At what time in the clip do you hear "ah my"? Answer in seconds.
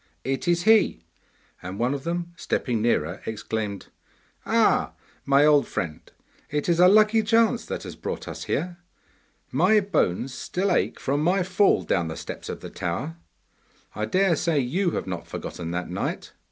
4.47-5.45